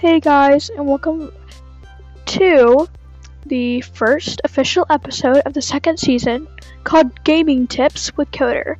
[0.00, 1.32] Hey guys, and welcome
[2.26, 2.88] to
[3.46, 6.46] the first official episode of the second season
[6.84, 8.76] called Gaming Tips with Coder.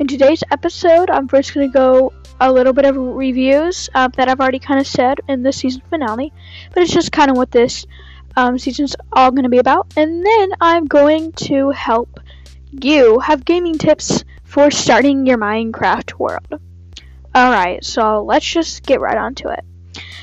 [0.00, 4.28] In today's episode, I'm first going to go a little bit of reviews uh, that
[4.28, 6.32] I've already kind of said in the season finale,
[6.74, 7.86] but it's just kind of what this
[8.36, 9.92] um, season's all going to be about.
[9.96, 12.18] And then I'm going to help
[12.72, 16.60] you have gaming tips for starting your Minecraft world.
[17.36, 19.64] Alright, so let's just get right onto it.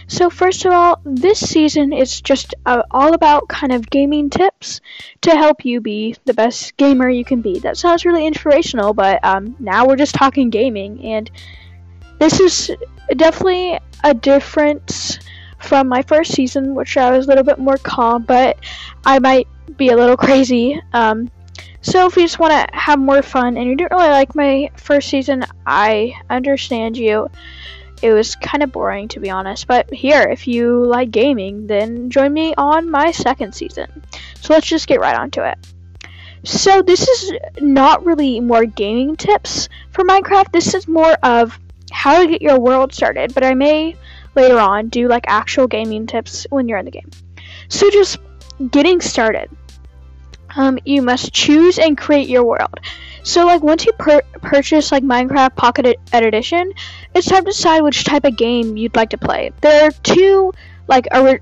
[0.07, 4.79] So, first of all, this season is just uh, all about kind of gaming tips
[5.21, 7.59] to help you be the best gamer you can be.
[7.59, 11.29] That sounds really inspirational, but um, now we're just talking gaming, and
[12.19, 12.71] this is
[13.17, 15.19] definitely a difference
[15.59, 18.57] from my first season, which I was a little bit more calm, but
[19.05, 20.81] I might be a little crazy.
[20.93, 21.29] Um,
[21.81, 24.71] so if you just want to have more fun and you didn't really like my
[24.77, 27.29] first season, I understand you.
[28.01, 32.09] It was kind of boring to be honest, but here, if you like gaming, then
[32.09, 34.03] join me on my second season.
[34.41, 35.57] So let's just get right onto it.
[36.43, 40.51] So this is not really more gaming tips for Minecraft.
[40.51, 41.59] This is more of
[41.91, 43.95] how to get your world started, but I may
[44.35, 47.09] later on do like actual gaming tips when you're in the game.
[47.69, 48.19] So just
[48.71, 49.49] getting started
[50.57, 52.79] um, you must choose and create your world.
[53.23, 56.73] So like once you purchase like Minecraft Pocket Edition,
[57.13, 59.51] it's time to decide which type of game you'd like to play.
[59.61, 60.53] There are two
[60.87, 61.41] like ori-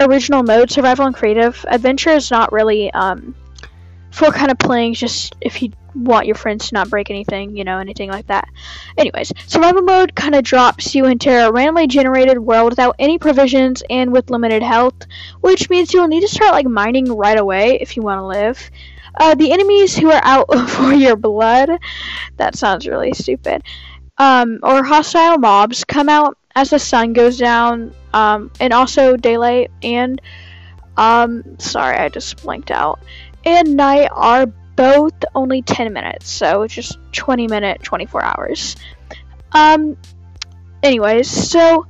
[0.00, 1.64] original modes, survival and creative.
[1.68, 3.34] Adventure is not really um,
[4.10, 5.72] for kind of playing just if you
[6.04, 8.48] want your friends to not break anything, you know, anything like that.
[8.96, 13.82] Anyways, survival mode kind of drops you into a randomly generated world without any provisions
[13.90, 14.94] and with limited health,
[15.40, 18.70] which means you'll need to start like mining right away if you want to live.
[19.18, 21.70] Uh, the enemies who are out for your blood,
[22.36, 23.62] that sounds really stupid,
[24.18, 29.70] um, or hostile mobs come out as the sun goes down, um, and also daylight
[29.82, 30.20] and,
[30.96, 33.00] um, sorry, I just blanked out,
[33.44, 34.46] and night are
[34.78, 38.76] both only 10 minutes, so it's just 20 minute, 24 hours.
[39.50, 39.96] Um,
[40.84, 41.88] anyways, so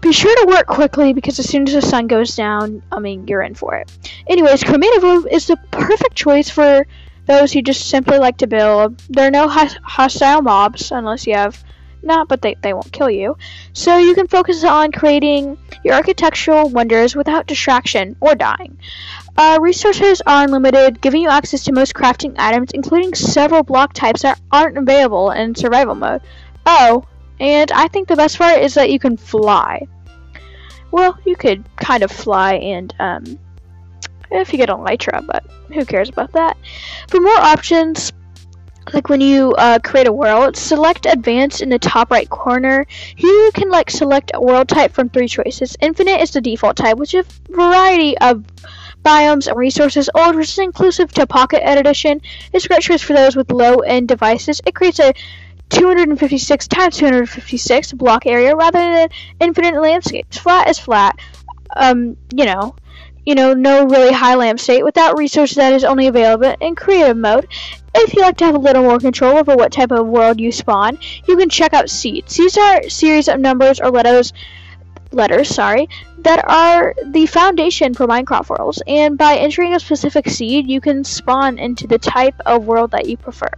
[0.00, 3.28] be sure to work quickly because as soon as the sun goes down, I mean,
[3.28, 3.92] you're in for it.
[4.26, 6.86] Anyways, Cremative is the perfect choice for
[7.26, 8.96] those who just simply like to build.
[9.10, 11.62] There are no hostile mobs unless you have
[12.04, 13.36] not, but they, they won't kill you.
[13.72, 18.78] So you can focus on creating your architectural wonders without distraction or dying.
[19.36, 24.22] Uh, resources are unlimited, giving you access to most crafting items, including several block types
[24.22, 26.22] that aren't available in survival mode.
[26.66, 27.04] Oh,
[27.40, 29.86] and I think the best part is that you can fly.
[30.92, 33.38] Well, you could kind of fly and, um,
[34.30, 36.56] if you get Elytra, but who cares about that?
[37.08, 38.12] For more options,
[38.92, 42.86] like when you uh, create a world, select advanced in the top right corner.
[43.16, 45.76] Here you can like select a world type from three choices.
[45.80, 48.44] Infinite is the default type, which is a variety of
[49.04, 50.10] biomes and resources.
[50.14, 52.20] Old, which is inclusive to Pocket Edition,
[52.52, 54.60] is a great choice for those with low-end devices.
[54.66, 55.14] It creates a
[55.70, 59.08] 256 times 256 block area rather than
[59.40, 60.38] infinite landscapes.
[60.38, 61.18] Flat is flat.
[61.76, 62.76] Um, you know,
[63.26, 67.16] you know, no really high lamp state without resources that is only available in creative
[67.16, 67.48] mode.
[67.94, 70.50] If you like to have a little more control over what type of world you
[70.50, 72.36] spawn, you can check out seeds.
[72.36, 74.32] These are series of numbers or letters
[75.12, 75.88] letters, sorry,
[76.18, 78.82] that are the foundation for Minecraft worlds.
[78.86, 83.08] And by entering a specific seed, you can spawn into the type of world that
[83.08, 83.52] you prefer.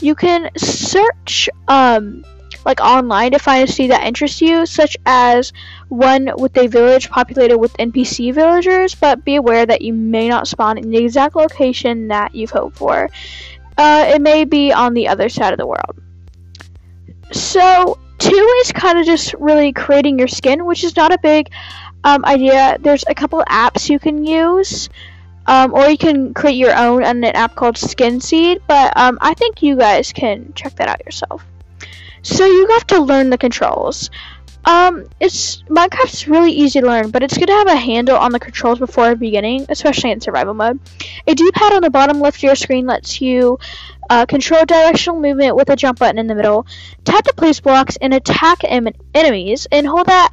[0.00, 2.24] You can search um,
[2.64, 5.52] like online to find a seed that interests you, such as
[5.88, 10.48] one with a village populated with NPC villagers, but be aware that you may not
[10.48, 13.10] spawn in the exact location that you've hoped for.
[13.76, 15.98] Uh, it may be on the other side of the world.
[17.32, 21.50] So, two is kind of just really creating your skin, which is not a big
[22.04, 22.76] um, idea.
[22.80, 24.88] There's a couple apps you can use.
[25.44, 29.18] Um, or you can create your own on an app called Skin Seed, but um,
[29.20, 31.44] I think you guys can check that out yourself.
[32.22, 34.08] So you have to learn the controls.
[34.64, 38.30] Um, it's Minecraft's really easy to learn, but it's good to have a handle on
[38.30, 40.78] the controls before beginning, especially in survival mode.
[41.26, 43.58] A D-pad on the bottom left of your screen lets you
[44.08, 46.66] uh, control directional movement with a jump button in the middle.
[47.04, 50.32] Tap to place blocks and attack em enemies, and hold that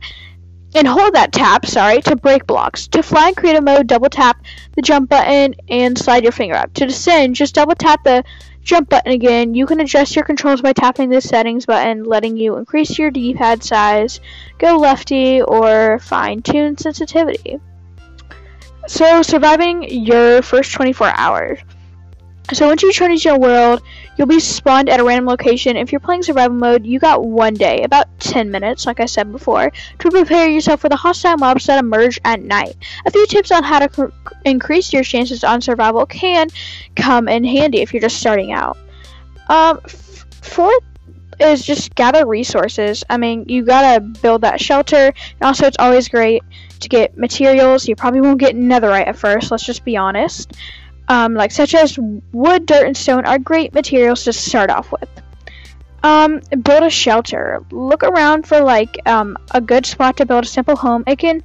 [0.76, 2.88] and hold that tap, sorry, to break blocks.
[2.90, 4.44] To fly in creative mode, double tap
[4.76, 6.74] the jump button and slide your finger up.
[6.76, 8.24] To descend, just double tap the
[8.70, 9.56] jump button again.
[9.56, 13.64] You can adjust your controls by tapping the settings button, letting you increase your D-pad
[13.64, 14.20] size,
[14.60, 17.60] go lefty, or fine-tune sensitivity.
[18.88, 21.60] So, surviving your first 24 hours.
[22.52, 23.84] So once you return to your world,
[24.18, 25.78] you'll be spawned at a random location.
[25.78, 29.32] If you're playing survival mode, you got one day, about 10 minutes, like I said
[29.32, 32.76] before, to prepare yourself for the hostile mobs that emerge at night.
[33.06, 34.12] A few tips on how to
[34.46, 36.50] increase your chances on survival can
[37.02, 38.78] come in handy if you're just starting out.
[39.48, 39.80] Um,
[40.42, 40.84] fourth
[41.40, 43.04] is just gather resources.
[43.10, 46.44] I mean, you gotta build that shelter, and also it's always great
[46.80, 47.88] to get materials.
[47.88, 50.54] You probably won't get netherite at first, let's just be honest
[51.10, 51.98] um, like such as
[52.32, 55.10] wood, dirt, and stone are great materials to start off with.
[56.04, 57.66] Um, build a shelter.
[57.72, 61.04] Look around for like um, a good spot to build a simple home.
[61.08, 61.44] It can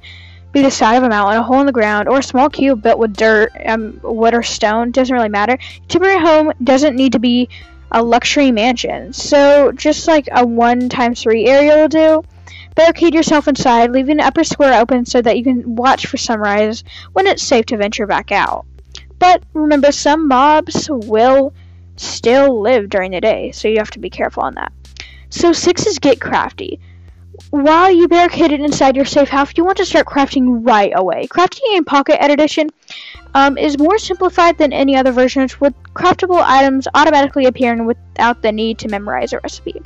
[0.55, 2.81] be the side of a mountain, a hole in the ground, or a small cube
[2.81, 4.89] built with dirt, um, wood, or stone.
[4.89, 5.59] Doesn't really matter.
[5.89, 7.49] Temporary home doesn't need to be
[7.91, 9.11] a luxury mansion.
[9.11, 12.23] So just like a one times three area will do.
[12.73, 16.85] Barricade yourself inside, leaving the upper square open so that you can watch for sunrise
[17.11, 18.65] when it's safe to venture back out.
[19.19, 21.53] But remember, some mobs will
[21.97, 24.71] still live during the day, so you have to be careful on that.
[25.29, 26.79] So six is get crafty.
[27.49, 31.27] While you barricaded inside your safe house, you want to start crafting right away.
[31.27, 32.69] Crafting in Pocket Edition
[33.33, 38.51] um, is more simplified than any other versions, with craftable items automatically appearing without the
[38.51, 39.81] need to memorize a recipe.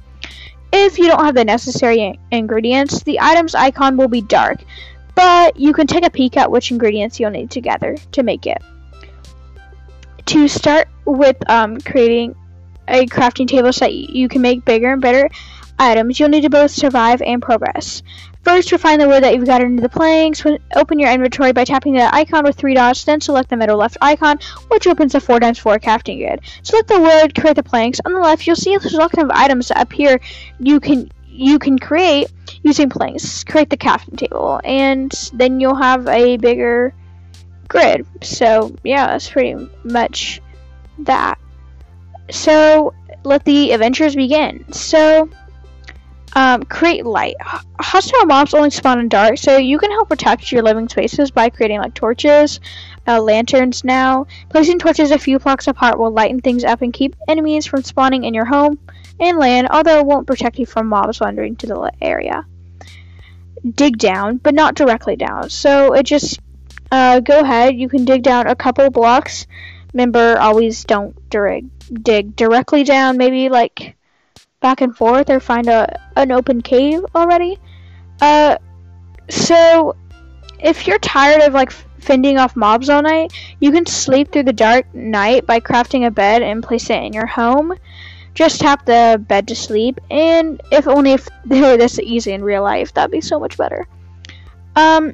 [0.72, 4.60] If you don't have the necessary ingredients, the item's icon will be dark,
[5.16, 8.62] but you can take a peek at which ingredients you'll need together to make it
[10.30, 12.36] to start with um, creating
[12.88, 15.28] a crafting table so that you can make bigger and better
[15.80, 18.04] items, you'll need to both survive and progress.
[18.44, 20.44] First, refine the wood that you've got into the planks.
[20.76, 23.98] Open your inventory by tapping the icon with three dots, then select the middle left
[24.02, 24.40] icon,
[24.70, 26.42] which opens the 4x4 crafting grid.
[26.64, 28.00] Select the wood, create the planks.
[28.06, 30.20] On the left, you'll see a selection of items that appear
[30.60, 32.28] you can you can create
[32.64, 33.44] using planks.
[33.44, 36.94] Create the crafting table, and then you'll have a bigger
[37.68, 38.06] grid.
[38.22, 40.42] So yeah, that's pretty much
[41.00, 41.40] that.
[42.32, 42.94] So
[43.24, 44.72] let the adventures begin.
[44.72, 45.30] So
[46.34, 47.36] um, create light.
[47.80, 51.50] Hostile mobs only spawn in dark, so you can help protect your living spaces by
[51.50, 52.60] creating like torches,
[53.08, 54.28] uh, lanterns now.
[54.50, 58.24] Placing torches a few blocks apart will lighten things up and keep enemies from spawning
[58.24, 58.80] in your home
[59.20, 62.46] and land, although it won't protect you from mobs wandering to the area.
[63.76, 65.50] Dig down, but not directly down.
[65.50, 66.40] So it just
[66.92, 67.76] uh, go ahead.
[67.76, 69.48] You can dig down a couple blocks.
[69.94, 71.68] Remember, always don't dig,
[72.04, 73.18] dig directly down.
[73.18, 73.96] Maybe like
[74.60, 77.58] back and forth, or find a an open cave already.
[78.22, 78.58] Uh,
[79.30, 79.96] so
[80.60, 84.54] if you're tired of like fending off mobs all night, you can sleep through the
[84.54, 87.74] dark night by crafting a bed and place it in your home.
[88.34, 92.44] Just tap the bed to sleep, and if only if they were this easy in
[92.44, 93.88] real life, that'd be so much better.
[94.76, 95.14] Um,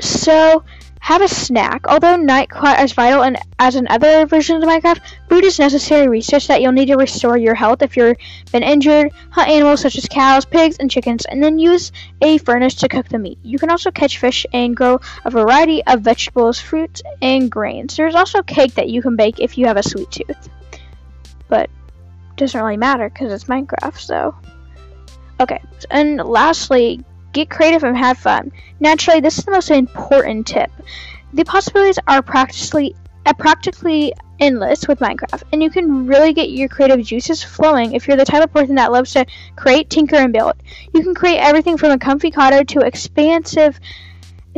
[0.00, 0.64] so,
[1.06, 1.86] have a snack.
[1.86, 4.98] Although not quite as vital as in other versions of Minecraft,
[5.28, 8.16] food is necessary research that you'll need to restore your health if you've
[8.50, 9.12] been injured.
[9.30, 13.08] Hunt animals such as cows, pigs, and chickens, and then use a furnace to cook
[13.08, 13.38] the meat.
[13.44, 17.96] You can also catch fish and grow a variety of vegetables, fruits, and grains.
[17.96, 20.48] There's also cake that you can bake if you have a sweet tooth.
[21.46, 21.70] But
[22.36, 24.34] doesn't really matter because it's Minecraft, so.
[25.38, 27.04] Okay, and lastly,
[27.36, 28.50] Get creative and have fun.
[28.80, 30.70] Naturally, this is the most important tip.
[31.34, 32.96] The possibilities are practically
[33.26, 38.08] uh, practically endless with Minecraft, and you can really get your creative juices flowing if
[38.08, 40.54] you're the type of person that loves to create, tinker, and build.
[40.94, 43.78] You can create everything from a comfy cottage to expansive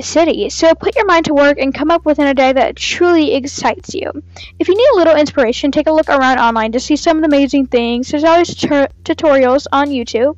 [0.00, 0.48] city.
[0.48, 3.92] So put your mind to work and come up with an idea that truly excites
[3.92, 4.22] you.
[4.60, 7.22] If you need a little inspiration, take a look around online to see some of
[7.22, 8.12] the amazing things.
[8.12, 10.36] There's always tutorials on YouTube.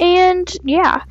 [0.00, 1.02] And yeah,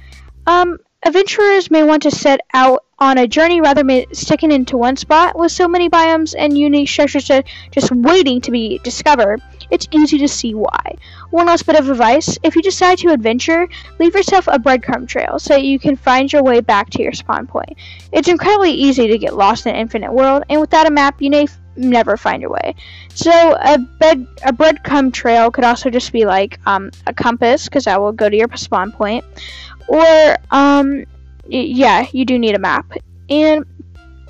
[0.49, 4.97] um, adventurers may want to set out on a journey rather than sticking into one
[4.97, 5.37] spot.
[5.37, 7.29] With so many biomes and unique structures
[7.71, 9.41] just waiting to be discovered,
[9.71, 10.95] it's easy to see why.
[11.31, 13.67] One last bit of advice if you decide to adventure,
[13.99, 17.47] leave yourself a breadcrumb trail so you can find your way back to your spawn
[17.47, 17.77] point.
[18.11, 21.29] It's incredibly easy to get lost in an infinite world, and without a map, you
[21.29, 22.75] may f- never find your way.
[23.13, 27.85] So, a, bed, a breadcrumb trail could also just be like um, a compass, because
[27.85, 29.23] that will go to your spawn point
[29.87, 31.05] or, um,
[31.47, 32.91] yeah, you do need a map.
[33.29, 33.65] And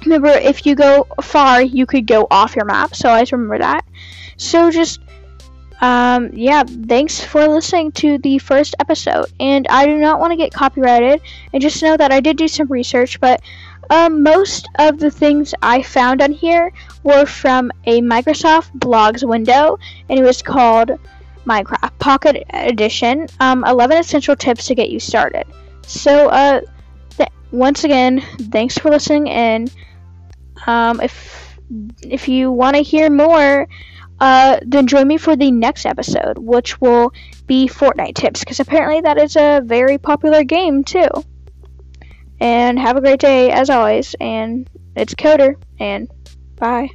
[0.03, 3.86] remember, if you go far, you could go off your map, so always remember that.
[4.38, 5.01] So just,
[5.81, 9.27] um, yeah, thanks for listening to the first episode.
[9.39, 11.21] And I do not want to get copyrighted,
[11.53, 13.41] and just know that I did do some research, but
[13.89, 16.71] um, most of the things I found on here
[17.03, 20.91] were from a Microsoft Blogs window, and it was called
[21.45, 23.27] Minecraft Pocket Edition.
[23.39, 25.45] Um, 11 essential tips to get you started.
[25.88, 26.62] So, uh,
[27.17, 28.21] th- once again,
[28.51, 29.29] thanks for listening.
[29.29, 29.74] And
[30.67, 31.57] um, if
[32.01, 33.67] if you want to hear more,
[34.19, 37.13] uh, then join me for the next episode, which will
[37.47, 41.07] be Fortnite tips, because apparently that is a very popular game too.
[42.39, 46.09] And have a great day, as always, and it's Coder, and
[46.55, 46.89] bye.